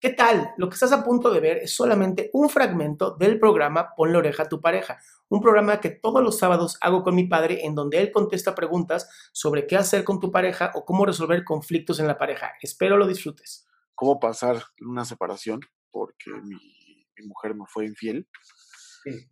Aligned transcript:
¿Qué 0.00 0.10
tal? 0.10 0.54
Lo 0.56 0.68
que 0.68 0.74
estás 0.74 0.92
a 0.92 1.02
punto 1.02 1.28
de 1.32 1.40
ver 1.40 1.56
es 1.56 1.74
solamente 1.74 2.30
un 2.32 2.48
fragmento 2.48 3.16
del 3.16 3.40
programa 3.40 3.96
Pon 3.96 4.12
la 4.12 4.18
oreja 4.18 4.44
a 4.44 4.48
tu 4.48 4.60
pareja, 4.60 5.00
un 5.28 5.40
programa 5.40 5.80
que 5.80 5.90
todos 5.90 6.22
los 6.22 6.38
sábados 6.38 6.78
hago 6.80 7.02
con 7.02 7.16
mi 7.16 7.26
padre 7.26 7.66
en 7.66 7.74
donde 7.74 7.98
él 7.98 8.12
contesta 8.12 8.54
preguntas 8.54 9.10
sobre 9.32 9.66
qué 9.66 9.76
hacer 9.76 10.04
con 10.04 10.20
tu 10.20 10.30
pareja 10.30 10.70
o 10.76 10.84
cómo 10.84 11.04
resolver 11.04 11.42
conflictos 11.42 11.98
en 11.98 12.06
la 12.06 12.16
pareja. 12.16 12.52
Espero 12.62 12.96
lo 12.96 13.08
disfrutes. 13.08 13.66
¿Cómo 13.96 14.20
pasar 14.20 14.62
una 14.80 15.04
separación? 15.04 15.62
Porque 15.90 16.30
mi, 16.44 17.26
mujer 17.26 17.56
me 17.56 17.64
fue 17.66 17.84
infiel. 17.84 18.28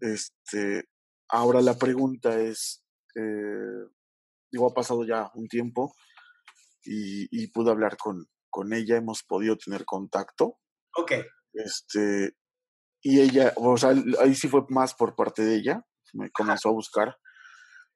Este, 0.00 0.88
ahora 1.28 1.62
la 1.62 1.78
pregunta 1.78 2.40
es, 2.40 2.82
eh, 3.14 3.86
digo, 4.50 4.68
ha 4.68 4.74
pasado 4.74 5.04
ya 5.04 5.30
un 5.34 5.46
tiempo 5.46 5.94
y, 6.82 7.28
y 7.30 7.46
pude 7.52 7.70
hablar 7.70 7.96
con, 7.96 8.26
con 8.56 8.72
ella 8.72 8.96
hemos 8.96 9.22
podido 9.22 9.54
tener 9.58 9.84
contacto. 9.84 10.56
Ok. 10.96 11.12
Este, 11.52 12.34
y 13.02 13.20
ella, 13.20 13.52
o 13.56 13.76
sea, 13.76 13.90
ahí 14.18 14.34
sí 14.34 14.48
fue 14.48 14.62
más 14.70 14.94
por 14.94 15.14
parte 15.14 15.42
de 15.42 15.56
ella, 15.56 15.84
me 16.14 16.30
comenzó 16.30 16.70
a 16.70 16.72
buscar 16.72 17.18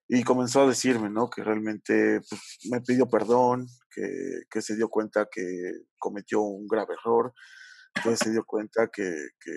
y 0.06 0.22
comenzó 0.22 0.60
a 0.60 0.68
decirme, 0.68 1.08
¿no? 1.08 1.30
Que 1.30 1.42
realmente 1.42 2.20
pues, 2.28 2.58
me 2.70 2.82
pidió 2.82 3.08
perdón, 3.08 3.68
que, 3.90 4.02
que, 4.50 4.60
se 4.60 4.76
dio 4.76 4.90
cuenta 4.90 5.28
que 5.32 5.44
cometió 5.98 6.42
un 6.42 6.66
grave 6.66 6.92
error, 6.92 7.32
que 8.02 8.14
se 8.18 8.30
dio 8.30 8.44
cuenta 8.44 8.88
que, 8.92 9.10
que, 9.42 9.52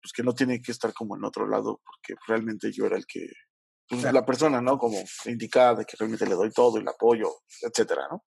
pues, 0.00 0.12
que 0.16 0.22
no 0.22 0.32
tiene 0.32 0.62
que 0.62 0.72
estar 0.72 0.94
como 0.94 1.14
en 1.14 1.24
otro 1.26 1.46
lado, 1.46 1.82
porque 1.84 2.18
realmente 2.26 2.72
yo 2.72 2.86
era 2.86 2.96
el 2.96 3.04
que, 3.04 3.26
pues, 3.86 4.10
la 4.10 4.24
persona, 4.24 4.62
¿no? 4.62 4.78
Como 4.78 4.96
indicada, 5.26 5.84
que 5.84 5.94
realmente 5.98 6.26
le 6.26 6.36
doy 6.36 6.50
todo, 6.52 6.78
el 6.78 6.88
apoyo, 6.88 7.28
etcétera, 7.60 8.08
¿no? 8.10 8.24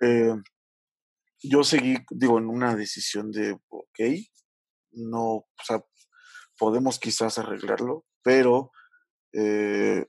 Eh, 0.00 0.34
yo 1.42 1.64
seguí, 1.64 1.96
digo, 2.10 2.38
en 2.38 2.48
una 2.48 2.74
decisión 2.74 3.30
de, 3.30 3.52
ok, 3.68 4.00
no, 4.92 5.22
o 5.22 5.46
sea, 5.64 5.82
podemos 6.58 6.98
quizás 6.98 7.38
arreglarlo, 7.38 8.04
pero 8.22 8.70
eh, 9.32 10.06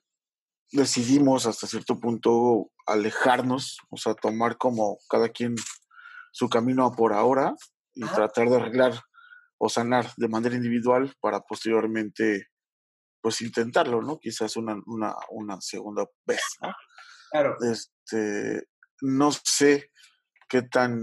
decidimos 0.71 1.45
hasta 1.45 1.67
cierto 1.67 1.99
punto 1.99 2.71
alejarnos, 2.85 3.77
o 3.89 3.97
sea, 3.97 4.13
tomar 4.13 4.57
como 4.57 4.97
cada 5.09 5.29
quien 5.29 5.55
su 6.31 6.49
camino 6.49 6.91
por 6.91 7.13
ahora 7.13 7.55
y 7.93 8.01
tratar 8.01 8.49
de 8.49 8.55
arreglar 8.55 9.01
o 9.57 9.69
sanar 9.69 10.11
de 10.17 10.27
manera 10.27 10.55
individual 10.55 11.13
para 11.21 11.41
posteriormente, 11.41 12.47
pues 13.21 13.41
intentarlo, 13.41 14.01
¿no? 14.01 14.17
Quizás 14.19 14.57
una, 14.57 14.75
una, 14.87 15.15
una 15.29 15.61
segunda 15.61 16.05
vez, 16.25 16.41
¿no? 16.61 16.73
Claro. 17.31 17.55
Este, 17.61 18.63
no 19.01 19.31
sé 19.31 19.90
qué 20.51 20.63
tan... 20.63 21.01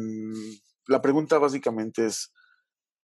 La 0.89 1.01
pregunta 1.01 1.39
básicamente 1.39 2.05
es, 2.05 2.35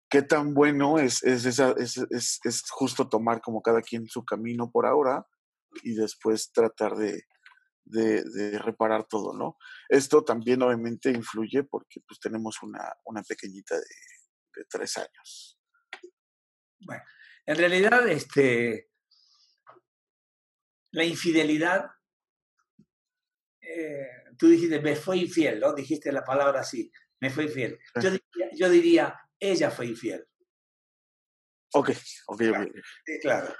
¿qué 0.08 0.22
tan 0.22 0.54
bueno 0.54 1.00
es, 1.00 1.24
es, 1.24 1.44
esa, 1.44 1.72
es, 1.72 1.98
es, 2.10 2.38
es 2.44 2.62
justo 2.70 3.08
tomar 3.08 3.40
como 3.40 3.60
cada 3.60 3.82
quien 3.82 4.06
su 4.06 4.24
camino 4.24 4.70
por 4.70 4.86
ahora 4.86 5.26
y 5.82 5.94
después 5.94 6.52
tratar 6.52 6.94
de, 6.94 7.24
de, 7.84 8.58
reparar 8.58 9.04
todo, 9.08 9.36
¿no? 9.36 9.56
Esto 9.88 10.22
también 10.24 10.62
obviamente 10.62 11.10
influye 11.10 11.64
porque 11.64 12.00
pues 12.06 12.20
tenemos 12.20 12.62
una, 12.62 12.94
una 13.04 13.22
pequeñita 13.22 13.74
de, 13.74 13.86
de, 14.54 14.64
tres 14.70 14.96
años. 14.96 15.60
Bueno, 16.80 17.02
en 17.46 17.56
realidad, 17.56 18.06
este, 18.08 18.90
la 20.92 21.04
infidelidad 21.04 21.90
eh, 23.60 24.17
tú 24.38 24.48
dijiste, 24.48 24.80
me 24.80 24.96
fue 24.96 25.18
infiel, 25.18 25.60
¿no? 25.60 25.74
Dijiste 25.74 26.12
la 26.12 26.24
palabra 26.24 26.60
así, 26.60 26.90
me 27.20 27.30
fue 27.30 27.44
infiel. 27.44 27.78
Yo 28.54 28.70
diría, 28.70 29.20
ella 29.38 29.70
fue 29.70 29.86
infiel. 29.86 30.26
Ok, 31.74 31.90
ok, 32.26 32.42
ok. 32.50 32.66
Sí, 33.04 33.18
claro. 33.20 33.54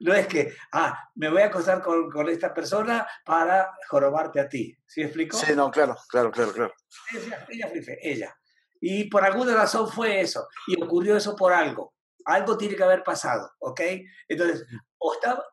No 0.00 0.14
es 0.14 0.26
que, 0.26 0.54
ah, 0.72 0.98
me 1.14 1.28
voy 1.28 1.42
a 1.42 1.46
acostar 1.46 1.82
con, 1.82 2.10
con, 2.10 2.28
esta 2.28 2.54
persona 2.54 3.06
para 3.24 3.76
jorobarte 3.88 4.40
a 4.40 4.48
ti. 4.48 4.76
¿Sí 4.86 5.00
me 5.00 5.06
explico? 5.06 5.36
Sí, 5.36 5.54
no, 5.54 5.70
claro, 5.70 5.96
claro, 6.08 6.30
claro, 6.30 6.52
claro. 6.52 6.74
Ella, 7.12 7.46
ella 7.50 7.68
fue 7.68 7.78
infiel, 7.78 7.98
ella. 8.02 8.36
Y 8.80 9.04
por 9.04 9.24
alguna 9.24 9.54
razón 9.54 9.88
fue 9.88 10.20
eso. 10.20 10.48
Y 10.66 10.82
ocurrió 10.82 11.16
eso 11.16 11.36
por 11.36 11.52
algo. 11.52 11.94
Algo 12.24 12.56
tiene 12.56 12.76
que 12.76 12.82
haber 12.82 13.02
pasado, 13.02 13.52
¿ok? 13.58 13.80
Entonces, 14.28 14.66
o 14.98 15.14
está 15.14 15.44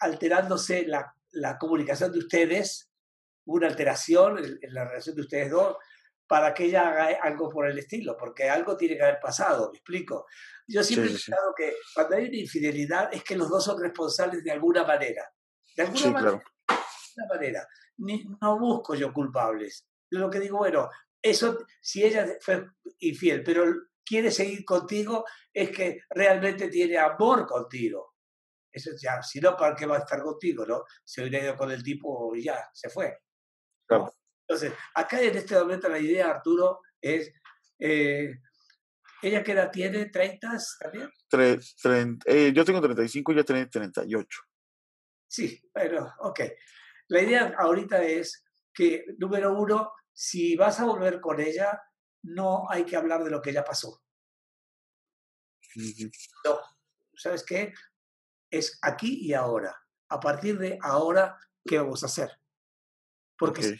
alterándose 0.00 0.86
la, 0.86 1.14
la 1.30 1.58
comunicación 1.58 2.12
de 2.12 2.18
ustedes 2.18 2.87
una 3.48 3.68
alteración 3.68 4.38
en, 4.38 4.74
la 4.74 4.84
relación 4.84 5.16
de 5.16 5.22
ustedes 5.22 5.50
dos 5.50 5.76
para 6.26 6.52
que 6.52 6.64
ella 6.64 6.88
haga 6.88 7.18
algo 7.22 7.48
por 7.48 7.66
el 7.66 7.78
estilo, 7.78 8.16
porque 8.16 8.50
algo 8.50 8.76
tiene 8.76 8.96
que 8.96 9.02
haber 9.02 9.18
pasado, 9.18 9.70
me 9.72 9.78
explico. 9.78 10.26
Yo 10.66 10.82
siempre 10.82 11.08
he 11.08 11.12
pensado 11.12 11.54
que 11.56 11.74
cuando 11.94 12.16
hay 12.16 12.26
una 12.26 12.36
infidelidad 12.36 13.08
es 13.12 13.24
que 13.24 13.36
los 13.36 13.48
dos 13.48 13.64
son 13.64 13.80
responsables 13.80 14.44
de 14.44 14.50
alguna 14.50 14.84
manera. 14.84 15.24
De 15.74 15.84
alguna 15.84 16.10
manera. 16.10 16.42
manera. 17.30 17.68
no 18.42 18.58
busco 18.58 18.94
yo 18.94 19.12
culpables. 19.12 19.86
Yo 20.10 20.18
lo 20.18 20.28
que 20.30 20.40
digo, 20.40 20.58
bueno, 20.58 20.90
eso, 21.22 21.58
si 21.80 22.04
ella 22.04 22.26
fue 22.40 22.66
infiel, 22.98 23.42
pero 23.42 23.64
quiere 24.04 24.30
seguir 24.30 24.64
contigo, 24.64 25.24
es 25.52 25.70
que 25.70 26.02
realmente 26.10 26.68
tiene 26.68 26.98
amor 26.98 27.46
contigo. 27.46 28.16
Eso 28.70 28.90
ya, 29.00 29.22
si 29.22 29.40
no, 29.40 29.56
¿para 29.56 29.74
qué 29.74 29.86
va 29.86 29.96
a 29.96 30.00
estar 30.00 30.22
contigo? 30.22 30.66
¿no? 30.66 30.84
Se 31.04 31.22
hubiera 31.22 31.44
ido 31.44 31.56
con 31.56 31.70
el 31.70 31.82
tipo 31.82 32.34
y 32.36 32.44
ya, 32.44 32.68
se 32.72 32.90
fue. 32.90 33.18
Entonces, 34.46 34.72
acá 34.94 35.20
en 35.20 35.36
este 35.36 35.58
momento 35.58 35.88
la 35.88 35.98
idea, 35.98 36.30
Arturo, 36.30 36.80
es, 37.00 37.32
eh, 37.78 38.34
¿ella 39.22 39.42
qué 39.42 39.52
edad 39.52 39.70
tiene? 39.70 40.10
¿30 40.10 40.78
también? 40.80 41.10
eh, 42.24 42.52
yo 42.54 42.64
tengo 42.64 42.80
35 42.80 43.32
y 43.32 43.34
ella 43.34 43.44
tiene 43.44 43.66
38. 43.66 44.40
Sí, 45.26 45.62
pero, 45.72 46.10
ok. 46.20 46.40
La 47.08 47.22
idea 47.22 47.54
ahorita 47.58 48.02
es 48.02 48.44
que, 48.72 49.04
número 49.18 49.52
uno, 49.58 49.92
si 50.12 50.56
vas 50.56 50.80
a 50.80 50.84
volver 50.84 51.20
con 51.20 51.40
ella, 51.40 51.82
no 52.22 52.70
hay 52.70 52.84
que 52.84 52.96
hablar 52.96 53.22
de 53.24 53.30
lo 53.30 53.42
que 53.42 53.52
ya 53.52 53.64
pasó. 53.64 54.02
No, 56.44 56.58
¿sabes 57.14 57.44
qué? 57.44 57.72
Es 58.50 58.78
aquí 58.82 59.26
y 59.26 59.34
ahora. 59.34 59.76
A 60.08 60.18
partir 60.18 60.58
de 60.58 60.78
ahora, 60.80 61.38
¿qué 61.64 61.78
vamos 61.78 62.02
a 62.02 62.06
hacer? 62.06 62.37
Porque 63.38 63.62
si 63.62 63.70
no, 63.70 63.78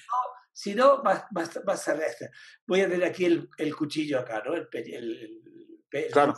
si 0.52 0.74
no 0.74 1.02
va, 1.02 1.28
va, 1.36 1.72
a 1.72 1.76
ser 1.76 2.00
este. 2.00 2.30
Voy 2.66 2.80
a 2.80 2.88
tener 2.88 3.04
aquí 3.08 3.24
el, 3.24 3.48
el 3.58 3.74
cuchillo 3.74 4.20
acá, 4.20 4.42
¿no? 4.44 4.54
El, 4.54 4.68
el, 4.72 6.10
claro. 6.10 6.34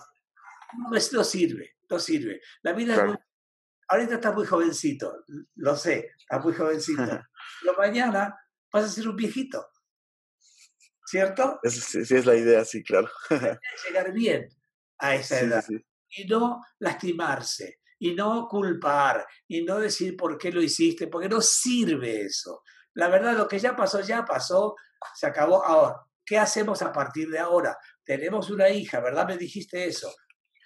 No, 0.78 0.90
no 0.90 1.24
sirve, 1.24 1.76
no 1.88 1.98
sirve. 1.98 2.40
La 2.62 2.72
vida 2.72 2.94
es 2.94 3.04
muy, 3.04 3.16
Ahorita 3.90 4.14
está 4.14 4.30
muy 4.30 4.46
jovencito, 4.46 5.24
lo 5.56 5.74
sé, 5.74 6.12
está 6.16 6.38
muy 6.38 6.54
jovencito. 6.54 7.02
Pero 7.60 7.76
mañana 7.76 8.38
vas 8.72 8.84
a 8.84 8.88
ser 8.88 9.08
un 9.08 9.16
viejito. 9.16 9.66
¿Cierto? 11.04 11.58
Sí, 11.64 12.04
sí, 12.04 12.14
es 12.14 12.24
la 12.24 12.36
idea, 12.36 12.64
sí, 12.64 12.84
claro. 12.84 13.10
llegar 13.88 14.12
bien 14.12 14.48
a 14.98 15.16
esa 15.16 15.40
edad 15.40 15.64
y 16.08 16.24
no 16.24 16.60
lastimarse 16.78 17.80
y 17.98 18.14
no 18.14 18.46
culpar 18.48 19.26
y 19.48 19.62
no 19.62 19.80
decir 19.80 20.16
por 20.16 20.38
qué 20.38 20.52
lo 20.52 20.62
hiciste, 20.62 21.08
porque 21.08 21.28
no 21.28 21.40
sirve 21.40 22.20
eso. 22.22 22.62
La 22.94 23.08
verdad, 23.08 23.36
lo 23.36 23.48
que 23.48 23.58
ya 23.58 23.76
pasó, 23.76 24.00
ya 24.00 24.24
pasó, 24.24 24.76
se 25.14 25.26
acabó. 25.26 25.64
Ahora, 25.64 26.00
¿qué 26.24 26.38
hacemos 26.38 26.82
a 26.82 26.92
partir 26.92 27.28
de 27.28 27.38
ahora? 27.38 27.76
Tenemos 28.04 28.50
una 28.50 28.68
hija, 28.68 29.00
¿verdad? 29.00 29.26
Me 29.26 29.36
dijiste 29.36 29.86
eso. 29.86 30.12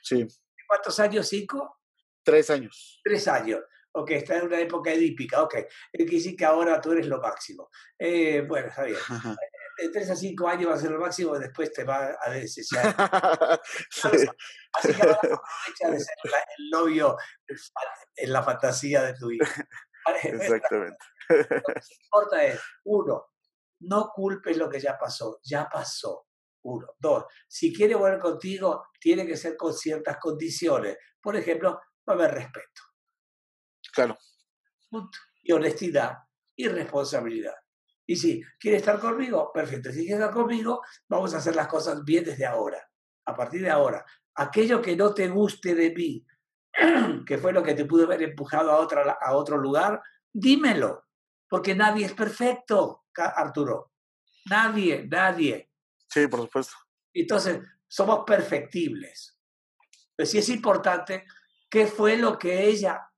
Sí. 0.02 0.26
¿Cuántos 0.66 0.98
años? 1.00 1.28
¿Cinco? 1.28 1.80
Tres 2.22 2.50
años. 2.50 3.00
Tres 3.04 3.28
años. 3.28 3.60
Ok, 3.92 4.10
está 4.10 4.38
en 4.38 4.46
una 4.46 4.58
época 4.58 4.92
edípica. 4.92 5.42
Ok, 5.42 5.54
quiere 5.92 6.10
decir 6.10 6.34
que 6.36 6.44
ahora 6.44 6.80
tú 6.80 6.92
eres 6.92 7.06
lo 7.06 7.20
máximo. 7.20 7.70
Eh, 7.98 8.42
bueno, 8.46 8.68
está 8.68 8.84
bien. 8.84 8.98
De 9.76 9.88
tres 9.88 10.08
a 10.08 10.14
cinco 10.14 10.46
años 10.46 10.70
va 10.70 10.74
a 10.74 10.78
ser 10.78 10.92
lo 10.92 11.00
máximo, 11.00 11.36
después 11.36 11.72
te 11.72 11.82
va 11.82 12.16
a 12.20 12.30
desear. 12.30 12.94
Así 14.72 14.94
que 14.94 15.02
ahora 15.02 15.14
aprovecha 15.14 15.90
de 15.90 15.98
ser 15.98 16.14
el 16.58 16.70
novio 16.70 17.16
en 18.14 18.32
la 18.32 18.42
fantasía 18.42 19.02
de 19.02 19.14
tu 19.14 19.32
hija. 19.32 19.44
Exactamente. 20.24 20.98
Lo 21.28 21.62
que 21.62 21.80
importa 22.04 22.44
es, 22.44 22.60
uno, 22.84 23.26
no 23.80 24.10
culpes 24.14 24.56
lo 24.56 24.68
que 24.68 24.80
ya 24.80 24.98
pasó, 24.98 25.40
ya 25.42 25.68
pasó. 25.68 26.26
Uno. 26.62 26.86
Dos, 26.98 27.24
si 27.46 27.74
quiere 27.74 27.94
volver 27.94 28.18
contigo, 28.18 28.88
tiene 28.98 29.26
que 29.26 29.36
ser 29.36 29.54
con 29.56 29.74
ciertas 29.74 30.16
condiciones. 30.18 30.96
Por 31.20 31.36
ejemplo, 31.36 31.80
va 32.08 32.14
a 32.14 32.16
haber 32.16 32.32
respeto. 32.32 32.82
Claro. 33.92 34.16
Y 35.42 35.52
honestidad 35.52 36.18
y 36.56 36.68
responsabilidad. 36.68 37.54
Y 38.06 38.16
si 38.16 38.42
quiere 38.58 38.78
estar 38.78 38.98
conmigo, 38.98 39.50
perfecto. 39.52 39.90
Si 39.90 40.06
quiere 40.06 40.14
estar 40.14 40.32
conmigo, 40.32 40.80
vamos 41.08 41.34
a 41.34 41.38
hacer 41.38 41.54
las 41.54 41.68
cosas 41.68 42.02
bien 42.02 42.24
desde 42.24 42.46
ahora. 42.46 42.82
A 43.26 43.36
partir 43.36 43.60
de 43.60 43.70
ahora. 43.70 44.04
Aquello 44.36 44.80
que 44.80 44.96
no 44.96 45.14
te 45.14 45.28
guste 45.28 45.74
de 45.74 45.90
mí, 45.90 46.24
que 47.26 47.38
fue 47.38 47.52
lo 47.52 47.62
que 47.62 47.74
te 47.74 47.84
pudo 47.84 48.04
haber 48.04 48.22
empujado 48.22 48.70
a, 48.70 48.78
otra, 48.78 49.18
a 49.20 49.36
otro 49.36 49.56
lugar, 49.56 50.02
dímelo 50.32 51.04
porque 51.48 51.74
nadie 51.74 52.06
es 52.06 52.14
perfecto, 52.14 53.04
Arturo. 53.14 53.92
Nadie, 54.46 55.06
nadie. 55.08 55.70
Sí, 56.08 56.26
por 56.26 56.40
supuesto. 56.40 56.74
Entonces, 57.12 57.60
somos 57.86 58.24
perfectibles. 58.26 59.38
Pero 60.16 60.28
sí 60.28 60.38
es 60.38 60.48
importante 60.48 61.26
qué 61.70 61.86
fue 61.86 62.16
lo 62.16 62.38
que 62.38 62.66
ella 62.66 63.08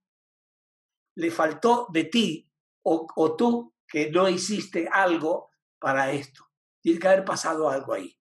le 1.15 1.31
faltó 1.31 1.87
de 1.91 2.05
ti 2.05 2.51
o, 2.83 3.07
o 3.17 3.37
tú 3.37 3.75
que 3.89 4.11
no 4.11 4.29
hiciste 4.29 4.89
algo 4.91 5.51
para 5.79 6.11
esto. 6.13 6.47
Tiene 6.81 6.99
que 6.99 7.09
haber 7.09 7.25
pasado 7.25 7.71
algo 7.71 7.95
ahí. 7.95 8.19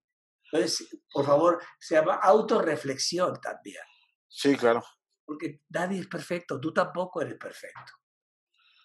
Entonces, 0.52 0.88
por 1.12 1.26
favor, 1.26 1.62
se 1.80 1.96
llama 1.96 2.16
autorreflexión 2.16 3.40
también. 3.42 3.84
Sí, 4.30 4.56
claro. 4.56 4.84
Porque 5.25 5.62
nadie 5.69 6.00
es 6.00 6.07
perfecto, 6.07 6.60
tú 6.60 6.72
tampoco 6.74 7.22
eres 7.22 7.38
perfecto. 7.38 7.94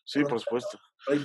Sí, 0.04 0.25
por 0.25 0.40
supuesto. 0.40 0.78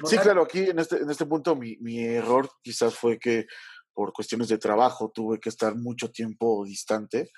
Sí, 0.06 0.18
claro, 0.18 0.44
aquí 0.44 0.70
en 0.70 0.80
este, 0.80 0.98
en 0.98 1.10
este 1.10 1.26
punto 1.26 1.56
mi, 1.56 1.78
mi 1.78 2.04
error 2.04 2.50
quizás 2.62 2.96
fue 2.96 3.18
que 3.18 3.48
por 3.94 4.12
cuestiones 4.14 4.50
de 4.50 4.58
trabajo 4.58 5.12
tuve 5.12 5.40
que 5.40 5.50
estar 5.50 5.76
mucho 5.76 6.12
tiempo 6.12 6.64
distante, 6.66 7.32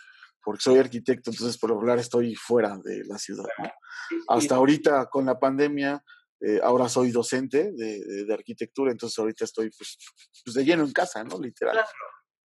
porque 0.44 0.62
soy 0.62 0.79
arquitecto, 0.79 1.29
entonces 1.29 1.57
por 1.57 1.71
hablar 1.71 2.00
estoy 2.00 2.35
fuera 2.35 2.77
de 2.83 3.03
la 3.06 3.18
ciudad. 3.18 3.45
Hasta 4.27 4.56
ahorita 4.56 5.06
con 5.06 5.25
la 5.25 5.39
pandemia, 5.39 6.03
eh, 6.41 6.59
ahora 6.63 6.89
soy 6.89 7.12
docente 7.12 7.71
de, 7.74 8.25
de, 8.25 8.33
arquitectura, 8.33 8.91
entonces 8.91 9.18
ahorita 9.19 9.45
estoy 9.45 9.69
pues, 9.69 9.97
pues, 10.44 10.53
de 10.56 10.65
lleno 10.65 10.83
en 10.83 10.91
casa, 10.91 11.24
¿no? 11.24 11.39
Literal. 11.39 11.74
Claro. 11.74 11.89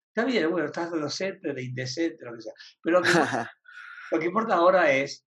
Está 0.09 0.25
bien, 0.25 0.51
bueno, 0.51 0.67
estás 0.67 0.91
de 0.91 0.99
docente, 0.99 1.53
de 1.53 1.63
indecente, 1.63 2.25
lo 2.25 2.35
que 2.35 2.43
sea. 2.43 2.53
Pero 2.83 3.03
lo 4.11 4.19
que, 4.19 4.27
importa 4.27 4.55
ahora 4.55 4.93
es 4.93 5.27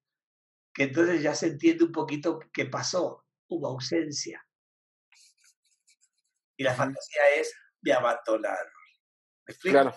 que 0.74 0.84
entonces 0.84 1.22
ya 1.22 1.36
se 1.36 1.48
entiende 1.48 1.86
un 1.86 1.92
poquito 1.92 2.40
qué 2.54 2.66
pasó. 2.66 3.26
Hubo 3.48 3.68
ausencia. 3.68 4.46
Y 6.56 6.64
la 6.64 6.76
fantasía 6.76 7.22
es 7.38 7.54
de 7.82 7.94
abandonar. 7.94 8.66
¿Me 9.48 9.54
explico? 9.54 9.74
Claro. 9.74 9.96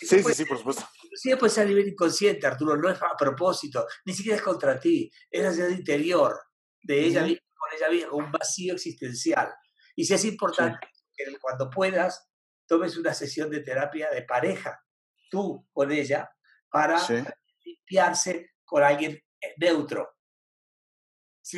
Sí, 0.00 0.22
sí, 0.22 0.34
sí, 0.34 0.44
por 0.44 0.58
supuesto. 0.58 0.86
Sí, 1.14 1.34
puede 1.36 1.52
ser 1.52 1.64
a 1.64 1.68
nivel 1.68 1.88
inconsciente, 1.88 2.46
Arturo, 2.46 2.76
no 2.76 2.90
es 2.90 3.00
a 3.00 3.16
propósito, 3.16 3.86
ni 4.04 4.12
siquiera 4.12 4.36
es 4.36 4.42
contra 4.42 4.78
ti, 4.78 5.10
es 5.30 5.46
hacia 5.46 5.66
el 5.66 5.72
interior 5.72 6.38
de 6.82 7.00
ella 7.00 7.22
misma, 7.22 7.46
con 7.56 7.70
ella 7.76 7.88
misma, 7.88 8.12
un 8.12 8.32
vacío 8.32 8.74
existencial. 8.74 9.54
Y 9.96 10.04
sí 10.04 10.14
es 10.14 10.24
importante 10.24 10.86
que 11.16 11.38
cuando 11.38 11.70
puedas 11.70 12.28
tomes 12.66 12.96
una 12.96 13.14
sesión 13.14 13.50
de 13.50 13.60
terapia 13.60 14.10
de 14.10 14.22
pareja, 14.22 14.82
tú 15.30 15.66
con 15.72 15.92
ella, 15.92 16.30
para 16.68 16.98
limpiarse 17.64 18.54
con 18.64 18.82
alguien 18.82 19.12
eh, 19.40 19.54
neutro. 19.58 20.16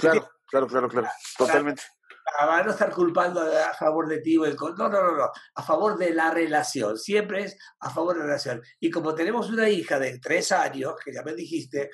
claro, 0.00 0.28
claro, 0.46 0.66
claro, 0.66 0.88
claro, 0.88 1.08
totalmente 1.38 1.82
a 2.38 2.62
no 2.62 2.70
estar 2.70 2.92
culpando 2.92 3.40
a, 3.40 3.72
favor 3.74 4.08
de 4.08 4.18
ti 4.18 4.36
o 4.36 4.44
el 4.44 4.56
no, 4.56 4.74
no, 4.74 4.88
no, 4.88 5.16
no, 5.16 5.30
a 5.54 5.62
favor 5.62 5.96
de 5.96 6.12
la 6.12 6.30
relación, 6.30 6.98
siempre 6.98 7.44
es 7.44 7.58
a 7.80 7.90
favor 7.90 8.14
de 8.14 8.20
la 8.20 8.26
relación. 8.26 8.62
Y 8.80 8.90
como 8.90 9.14
tenemos 9.14 9.48
una 9.50 9.68
hija 9.68 9.98
de 9.98 10.18
tres 10.18 10.52
años, 10.52 10.94
que 11.02 11.12
ya 11.12 11.22
me 11.22 11.34
dijiste, 11.34 11.90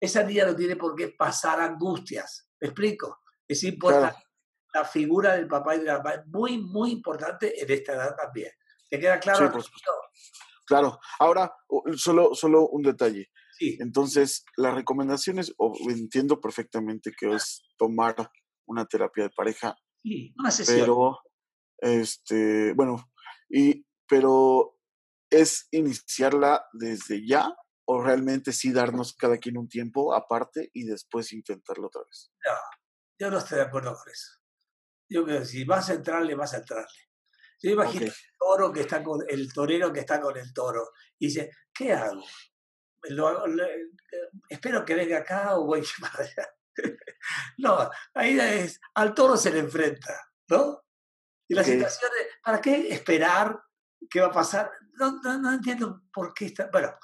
esa 0.00 0.22
niña 0.22 0.46
no 0.46 0.56
tiene 0.56 0.76
por 0.76 0.94
qué 0.94 1.08
pasar 1.08 1.60
angustias, 1.60 2.48
¿me 2.60 2.68
explico? 2.68 3.20
Es 3.46 3.62
importante. 3.64 4.22
La 4.74 4.84
figura 4.84 5.34
del 5.34 5.48
papá 5.48 5.76
y 5.76 5.80
de 5.80 5.84
la 5.84 5.98
mamá 5.98 6.14
es 6.14 6.26
muy, 6.28 6.58
muy 6.58 6.92
importante 6.92 7.60
en 7.60 7.70
esta 7.70 7.92
edad 7.92 8.16
también. 8.16 8.50
¿Te 8.88 8.98
queda 8.98 9.20
claro? 9.20 9.52
Sí, 9.60 9.70
claro. 10.64 10.98
Ahora, 11.18 11.54
solo, 11.96 12.34
solo 12.34 12.68
un 12.68 12.82
detalle. 12.82 13.30
Sí. 13.62 13.78
Entonces, 13.80 14.44
las 14.56 14.74
recomendaciones, 14.74 15.54
entiendo 15.88 16.40
perfectamente 16.40 17.12
que 17.16 17.32
es 17.32 17.62
tomar 17.78 18.16
una 18.66 18.86
terapia 18.86 19.24
de 19.24 19.30
pareja. 19.30 19.76
Sí, 20.02 20.34
una 20.36 20.50
sesión. 20.50 20.80
Pero, 20.80 21.18
este, 21.78 22.72
bueno, 22.74 23.08
y, 23.48 23.86
pero 24.08 24.78
es 25.30 25.68
iniciarla 25.70 26.66
desde 26.72 27.24
ya 27.24 27.54
o 27.84 28.02
realmente 28.02 28.52
sí 28.52 28.72
darnos 28.72 29.14
cada 29.14 29.38
quien 29.38 29.58
un 29.58 29.68
tiempo 29.68 30.12
aparte 30.12 30.70
y 30.72 30.84
después 30.84 31.32
intentarlo 31.32 31.86
otra 31.86 32.02
vez. 32.02 32.32
No, 32.44 32.52
yo 33.20 33.30
no 33.30 33.38
estoy 33.38 33.58
de 33.58 33.64
acuerdo 33.64 33.94
con 33.94 34.12
eso. 34.12 34.40
Yo 35.08 35.24
creo 35.24 35.40
que 35.40 35.46
si 35.46 35.64
vas 35.64 35.88
a 35.90 35.94
entrarle, 35.94 36.34
vas 36.34 36.54
a 36.54 36.58
entrarle. 36.58 36.98
Yo 37.62 37.70
imagino 37.70 38.06
el 38.06 38.12
toro 38.38 38.72
que 38.72 38.80
está 38.80 39.04
con 39.04 39.20
el 39.28 39.52
torero 39.52 39.92
que 39.92 40.00
está 40.00 40.20
con 40.20 40.36
el 40.36 40.52
toro 40.52 40.90
y 41.18 41.26
dice, 41.26 41.50
¿qué 41.72 41.92
hago? 41.92 42.24
Espero 44.48 44.84
que 44.84 44.94
venga 44.94 45.18
acá 45.18 45.56
o 45.56 45.66
voy 45.66 45.82
para 46.00 46.24
allá. 46.24 46.54
no, 47.58 47.90
ahí 48.14 48.38
es, 48.38 48.80
al 48.94 49.14
toro 49.14 49.36
se 49.36 49.50
le 49.50 49.60
enfrenta, 49.60 50.18
¿no? 50.48 50.82
Y 51.48 51.54
la 51.54 51.64
situación 51.64 52.10
de, 52.12 52.26
¿para 52.42 52.60
qué 52.60 52.88
esperar 52.88 53.62
qué 54.08 54.20
va 54.20 54.28
a 54.28 54.32
pasar? 54.32 54.70
No, 54.94 55.20
no, 55.20 55.52
entiendo 55.52 56.02
por 56.12 56.32
qué 56.32 56.46
está. 56.46 56.68
Bueno, 56.72 56.94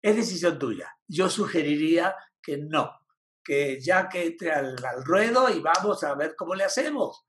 es 0.00 0.16
decisión 0.16 0.58
tuya. 0.58 0.94
Yo 1.06 1.28
sugeriría 1.28 2.14
que 2.42 2.58
no, 2.58 3.00
que 3.44 3.80
ya 3.80 4.08
que 4.08 4.26
entre 4.26 4.52
al, 4.52 4.76
ruedo 5.04 5.48
y 5.50 5.60
vamos 5.60 6.02
a 6.04 6.14
ver 6.14 6.34
cómo 6.36 6.54
le 6.54 6.64
hacemos. 6.64 7.26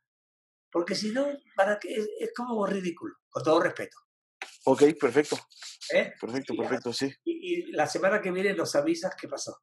Porque 0.72 0.96
si 0.96 1.12
no, 1.12 1.28
¿para 1.56 1.80
qué? 1.80 1.96
Es, 2.20 2.32
como 2.36 2.66
ridículo, 2.66 3.16
con 3.30 3.44
todo 3.44 3.60
respeto. 3.60 3.98
Ok, 4.66 4.84
perfecto. 5.00 5.38
¿Eh? 5.92 6.14
Perfecto, 6.20 6.54
perfecto, 6.56 6.94
sí. 6.94 7.14
Y, 7.40 7.70
y, 7.70 7.72
la 7.72 7.88
semana 7.88 8.22
que 8.22 8.32
viene 8.32 8.54
nos 8.54 8.76
avisas 8.76 9.16
qué 9.20 9.28
pasó. 9.28 9.58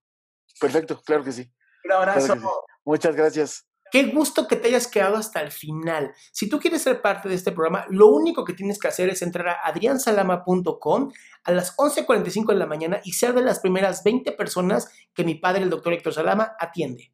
Perfecto, 0.61 1.00
claro 1.05 1.25
que 1.25 1.32
sí. 1.32 1.50
Un 1.84 1.93
abrazo. 1.93 2.37
Muchas 2.84 3.14
gracias. 3.14 3.67
Qué 3.93 4.05
gusto 4.05 4.49
que 4.49 4.56
te 4.56 4.69
hayas 4.69 4.88
quedado 4.88 5.17
hasta 5.17 5.40
el 5.40 5.52
final. 5.52 6.12
Si 6.32 6.49
tú 6.49 6.58
quieres 6.58 6.82
ser 6.82 7.00
parte 7.00 7.28
de 7.28 7.37
este 7.37 7.52
programa, 7.52 7.87
lo 7.88 8.08
único 8.08 8.44
que 8.44 8.52
tienes 8.52 8.78
que 8.78 8.88
hacer 8.88 9.08
es 9.08 9.23
entrar 9.23 9.49
a 9.49 9.61
adriansalama.com 9.64 11.12
a 11.44 11.52
las 11.52 11.76
11.45 11.76 12.52
de 12.52 12.58
la 12.58 12.67
mañana 12.67 13.00
y 13.05 13.12
ser 13.12 13.32
de 13.32 13.43
las 13.43 13.61
primeras 13.61 14.02
20 14.02 14.32
personas 14.32 14.90
que 15.14 15.25
mi 15.25 15.37
padre, 15.37 15.62
el 15.62 15.70
doctor 15.70 15.93
Héctor 15.93 16.14
Salama, 16.14 16.56
atiende. 16.58 17.12